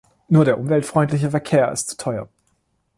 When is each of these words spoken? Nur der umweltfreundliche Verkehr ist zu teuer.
Nur 0.29 0.45
der 0.45 0.57
umweltfreundliche 0.59 1.29
Verkehr 1.29 1.71
ist 1.71 1.89
zu 1.91 1.95
teuer. 1.95 2.27